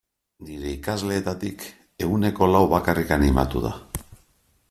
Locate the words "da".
3.69-3.77